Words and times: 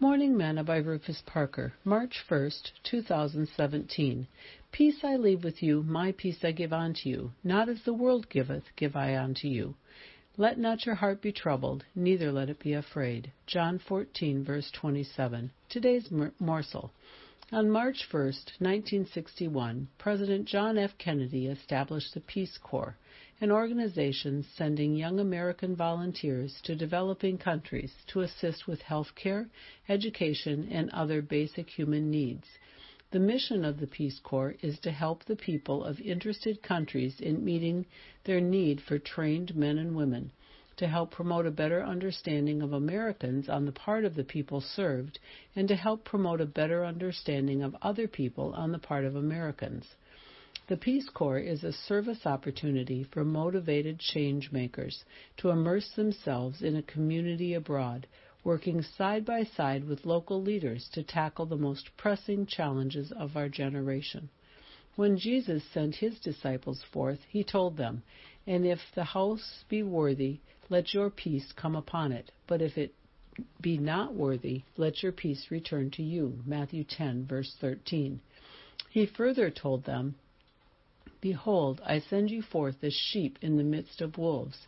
Morning 0.00 0.36
Manna 0.36 0.62
by 0.62 0.76
Rufus 0.76 1.24
Parker, 1.26 1.72
March 1.84 2.22
1st, 2.30 2.70
2017. 2.84 4.28
Peace 4.70 5.02
I 5.02 5.16
leave 5.16 5.42
with 5.42 5.60
you, 5.60 5.82
my 5.82 6.12
peace 6.12 6.44
I 6.44 6.52
give 6.52 6.72
unto 6.72 7.08
you. 7.08 7.32
Not 7.42 7.68
as 7.68 7.82
the 7.82 7.92
world 7.92 8.28
giveth, 8.28 8.62
give 8.76 8.94
I 8.94 9.16
unto 9.16 9.48
you. 9.48 9.74
Let 10.36 10.56
not 10.56 10.86
your 10.86 10.94
heart 10.94 11.20
be 11.20 11.32
troubled, 11.32 11.84
neither 11.96 12.30
let 12.30 12.48
it 12.48 12.60
be 12.60 12.74
afraid. 12.74 13.32
John 13.48 13.80
14, 13.80 14.44
verse 14.44 14.70
27. 14.70 15.50
Today's 15.68 16.12
morsel. 16.38 16.92
On 17.50 17.70
March 17.70 18.06
1, 18.10 18.24
1961, 18.58 19.88
President 19.96 20.44
John 20.44 20.76
F. 20.76 20.98
Kennedy 20.98 21.46
established 21.46 22.12
the 22.12 22.20
Peace 22.20 22.58
Corps, 22.58 22.98
an 23.40 23.50
organization 23.50 24.42
sending 24.54 24.94
young 24.94 25.18
American 25.18 25.74
volunteers 25.74 26.60
to 26.64 26.76
developing 26.76 27.38
countries 27.38 27.94
to 28.08 28.20
assist 28.20 28.66
with 28.66 28.82
health 28.82 29.14
care, 29.14 29.48
education, 29.88 30.68
and 30.70 30.90
other 30.90 31.22
basic 31.22 31.70
human 31.70 32.10
needs. 32.10 32.46
The 33.12 33.18
mission 33.18 33.64
of 33.64 33.80
the 33.80 33.86
Peace 33.86 34.18
Corps 34.18 34.56
is 34.60 34.78
to 34.80 34.90
help 34.90 35.24
the 35.24 35.34
people 35.34 35.82
of 35.84 36.00
interested 36.00 36.62
countries 36.62 37.18
in 37.18 37.42
meeting 37.42 37.86
their 38.24 38.42
need 38.42 38.82
for 38.82 38.98
trained 38.98 39.56
men 39.56 39.78
and 39.78 39.96
women 39.96 40.32
to 40.78 40.86
help 40.88 41.10
promote 41.10 41.44
a 41.44 41.50
better 41.50 41.84
understanding 41.84 42.62
of 42.62 42.72
Americans 42.72 43.48
on 43.48 43.66
the 43.66 43.72
part 43.72 44.04
of 44.04 44.14
the 44.14 44.24
people 44.24 44.60
served, 44.60 45.18
and 45.54 45.68
to 45.68 45.76
help 45.76 46.04
promote 46.04 46.40
a 46.40 46.46
better 46.46 46.84
understanding 46.84 47.62
of 47.62 47.76
other 47.82 48.08
people 48.08 48.52
on 48.54 48.72
the 48.72 48.78
part 48.78 49.04
of 49.04 49.14
Americans. 49.14 49.84
The 50.68 50.76
Peace 50.76 51.08
Corps 51.08 51.38
is 51.38 51.64
a 51.64 51.72
service 51.72 52.26
opportunity 52.26 53.02
for 53.02 53.24
motivated 53.24 53.98
change 53.98 54.52
makers 54.52 55.04
to 55.38 55.50
immerse 55.50 55.90
themselves 55.90 56.62
in 56.62 56.76
a 56.76 56.82
community 56.82 57.54
abroad, 57.54 58.06
working 58.44 58.82
side 58.82 59.24
by 59.24 59.44
side 59.44 59.84
with 59.84 60.06
local 60.06 60.40
leaders 60.42 60.88
to 60.92 61.02
tackle 61.02 61.46
the 61.46 61.56
most 61.56 61.90
pressing 61.96 62.46
challenges 62.46 63.10
of 63.12 63.36
our 63.36 63.48
generation. 63.48 64.28
When 64.98 65.16
Jesus 65.16 65.62
sent 65.72 65.94
his 65.94 66.18
disciples 66.18 66.82
forth, 66.92 67.20
he 67.28 67.44
told 67.44 67.76
them, 67.76 68.02
And 68.48 68.66
if 68.66 68.80
the 68.96 69.04
house 69.04 69.62
be 69.68 69.80
worthy, 69.80 70.40
let 70.70 70.92
your 70.92 71.08
peace 71.08 71.52
come 71.52 71.76
upon 71.76 72.10
it. 72.10 72.32
But 72.48 72.60
if 72.60 72.76
it 72.76 72.92
be 73.60 73.78
not 73.78 74.16
worthy, 74.16 74.64
let 74.76 75.00
your 75.04 75.12
peace 75.12 75.52
return 75.52 75.92
to 75.92 76.02
you. 76.02 76.40
Matthew 76.44 76.82
10, 76.82 77.26
verse 77.26 77.54
13. 77.60 78.18
He 78.90 79.06
further 79.06 79.50
told 79.50 79.84
them, 79.84 80.16
Behold, 81.20 81.80
I 81.86 82.00
send 82.00 82.32
you 82.32 82.42
forth 82.42 82.82
as 82.82 82.92
sheep 82.92 83.38
in 83.40 83.56
the 83.56 83.62
midst 83.62 84.00
of 84.00 84.18
wolves. 84.18 84.66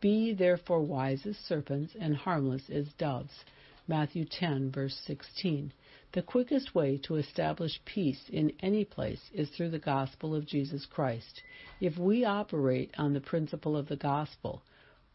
Be 0.00 0.32
therefore 0.32 0.82
wise 0.82 1.26
as 1.26 1.36
serpents 1.36 1.94
and 1.96 2.16
harmless 2.16 2.68
as 2.70 2.92
doves. 2.98 3.44
Matthew 3.86 4.24
10, 4.24 4.72
verse 4.72 5.00
16. 5.06 5.72
The 6.14 6.22
quickest 6.22 6.76
way 6.76 6.96
to 6.98 7.16
establish 7.16 7.84
peace 7.84 8.28
in 8.28 8.52
any 8.60 8.84
place 8.84 9.32
is 9.32 9.50
through 9.50 9.70
the 9.70 9.80
gospel 9.80 10.32
of 10.32 10.46
Jesus 10.46 10.86
Christ. 10.86 11.42
If 11.80 11.98
we 11.98 12.24
operate 12.24 12.92
on 12.96 13.14
the 13.14 13.20
principle 13.20 13.76
of 13.76 13.88
the 13.88 13.96
gospel, 13.96 14.62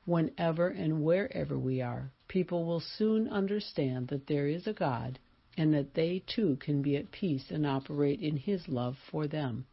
whenever 0.03 0.67
and 0.67 1.02
wherever 1.02 1.58
we 1.58 1.80
are, 1.80 2.11
people 2.28 2.66
will 2.66 2.81
soon 2.81 3.30
understand 3.30 4.09
that 4.09 4.28
there 4.28 4.50
is 4.50 4.67
a 4.67 4.73
God 4.73 5.19
and 5.58 5.73
that 5.73 5.94
they 5.94 6.22
too 6.28 6.58
can 6.58 6.81
be 6.81 6.97
at 6.97 7.11
peace 7.11 7.50
and 7.50 7.66
operate 7.66 8.19
in 8.19 8.36
His 8.36 8.67
love 8.67 8.97
for 9.09 9.25
them. 9.25 9.67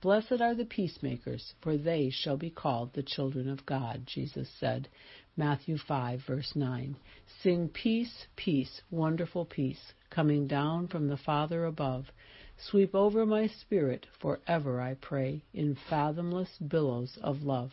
Blessed 0.00 0.40
are 0.40 0.56
the 0.56 0.64
peacemakers, 0.64 1.54
for 1.60 1.76
they 1.76 2.10
shall 2.10 2.36
be 2.36 2.50
called 2.50 2.92
the 2.92 3.04
children 3.04 3.48
of 3.48 3.64
God, 3.66 4.04
Jesus 4.04 4.50
said. 4.58 4.88
Matthew 5.36 5.78
5, 5.78 6.20
verse 6.26 6.54
9. 6.54 6.96
Sing 7.40 7.68
peace, 7.68 8.26
peace, 8.36 8.82
wonderful 8.90 9.46
peace, 9.46 9.94
coming 10.10 10.46
down 10.46 10.88
from 10.88 11.08
the 11.08 11.16
Father 11.16 11.64
above. 11.64 12.12
Sweep 12.58 12.94
over 12.94 13.24
my 13.24 13.46
spirit 13.46 14.06
forever, 14.20 14.80
I 14.80 14.94
pray, 14.94 15.42
in 15.54 15.74
fathomless 15.88 16.58
billows 16.58 17.18
of 17.22 17.42
love. 17.42 17.72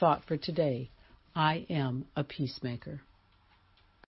Thought 0.00 0.24
for 0.24 0.36
today 0.36 0.90
I 1.36 1.66
am 1.70 2.06
a 2.16 2.24
peacemaker. 2.24 3.00